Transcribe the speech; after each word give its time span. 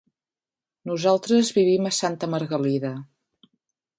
Nosaltres 0.91 1.51
vivim 1.59 1.85
a 1.89 1.93
Santa 1.99 2.31
Margalida. 2.37 2.93